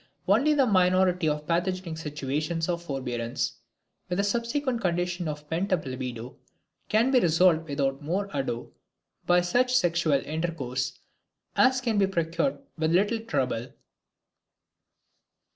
[0.27, 3.57] Only the minority of pathogenic situations of forbearance,
[4.09, 6.37] with a subsequent condition of pent up libido,
[6.89, 8.73] can be resolved without more ado
[9.27, 10.97] by such sexual intercourse
[11.55, 13.73] as can be procured with little trouble.